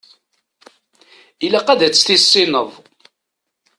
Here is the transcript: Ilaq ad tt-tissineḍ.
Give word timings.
Ilaq 1.45 1.67
ad 1.69 1.79
tt-tissineḍ. 1.83 2.71